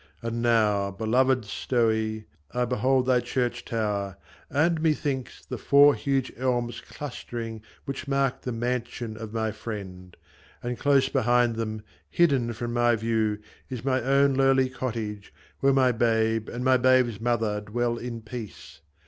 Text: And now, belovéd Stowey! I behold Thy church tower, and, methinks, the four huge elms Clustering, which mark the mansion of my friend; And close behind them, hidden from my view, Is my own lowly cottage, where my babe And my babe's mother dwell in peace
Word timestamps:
And 0.23 0.41
now, 0.41 0.91
belovéd 0.91 1.45
Stowey! 1.45 2.25
I 2.51 2.65
behold 2.65 3.05
Thy 3.05 3.19
church 3.19 3.63
tower, 3.63 4.17
and, 4.49 4.81
methinks, 4.81 5.45
the 5.45 5.59
four 5.59 5.93
huge 5.93 6.33
elms 6.37 6.81
Clustering, 6.81 7.61
which 7.85 8.07
mark 8.07 8.41
the 8.41 8.51
mansion 8.51 9.15
of 9.15 9.31
my 9.31 9.51
friend; 9.51 10.17
And 10.63 10.79
close 10.79 11.07
behind 11.07 11.55
them, 11.55 11.83
hidden 12.09 12.51
from 12.53 12.73
my 12.73 12.95
view, 12.95 13.37
Is 13.69 13.85
my 13.85 14.01
own 14.01 14.33
lowly 14.33 14.71
cottage, 14.71 15.31
where 15.59 15.71
my 15.71 15.91
babe 15.91 16.49
And 16.49 16.65
my 16.65 16.77
babe's 16.77 17.21
mother 17.21 17.61
dwell 17.61 17.97
in 17.97 18.21
peace 18.23 18.81